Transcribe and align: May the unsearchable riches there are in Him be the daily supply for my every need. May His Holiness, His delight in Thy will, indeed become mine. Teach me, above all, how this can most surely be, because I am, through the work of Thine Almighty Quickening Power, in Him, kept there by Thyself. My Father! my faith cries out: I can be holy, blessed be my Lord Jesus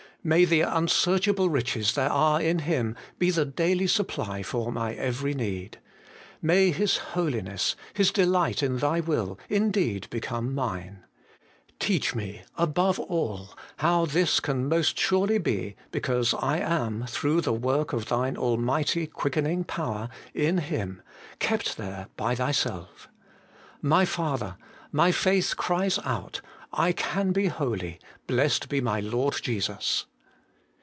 May 0.23 0.45
the 0.45 0.61
unsearchable 0.61 1.49
riches 1.49 1.93
there 1.95 2.11
are 2.11 2.39
in 2.39 2.59
Him 2.59 2.95
be 3.17 3.31
the 3.31 3.43
daily 3.43 3.87
supply 3.87 4.43
for 4.43 4.71
my 4.71 4.93
every 4.93 5.33
need. 5.33 5.79
May 6.43 6.69
His 6.69 6.97
Holiness, 7.15 7.75
His 7.95 8.11
delight 8.11 8.61
in 8.61 8.77
Thy 8.77 8.99
will, 8.99 9.39
indeed 9.49 10.07
become 10.11 10.53
mine. 10.53 11.03
Teach 11.79 12.13
me, 12.13 12.43
above 12.55 12.99
all, 12.99 13.57
how 13.77 14.05
this 14.05 14.39
can 14.39 14.69
most 14.69 14.95
surely 14.95 15.39
be, 15.39 15.75
because 15.89 16.35
I 16.35 16.59
am, 16.59 17.07
through 17.07 17.41
the 17.41 17.51
work 17.51 17.91
of 17.91 18.05
Thine 18.05 18.37
Almighty 18.37 19.07
Quickening 19.07 19.63
Power, 19.63 20.07
in 20.35 20.59
Him, 20.59 21.01
kept 21.39 21.77
there 21.77 22.09
by 22.15 22.35
Thyself. 22.35 23.09
My 23.81 24.05
Father! 24.05 24.57
my 24.91 25.11
faith 25.11 25.57
cries 25.57 25.97
out: 26.05 26.41
I 26.71 26.91
can 26.91 27.31
be 27.31 27.47
holy, 27.47 27.97
blessed 28.27 28.69
be 28.69 28.81
my 28.81 28.99
Lord 28.99 29.37
Jesus 29.41 30.05